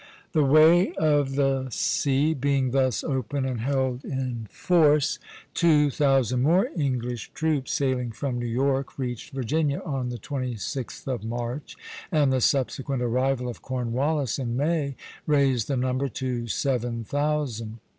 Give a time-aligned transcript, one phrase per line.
[0.33, 5.19] ]The way of the sea being thus open and held in force,
[5.53, 11.23] two thousand more English troops sailing from New York reached Virginia on the 26th of
[11.23, 11.75] March,
[12.11, 14.95] and the subsequent arrival of Cornwallis in May
[15.27, 17.77] raised the number to seven thousand.